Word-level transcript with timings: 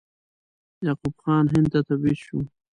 یعقوب 0.85 1.15
خان 1.23 1.45
هند 1.53 1.67
ته 1.71 1.79
تبعید 1.87 2.17
شو. 2.25 2.37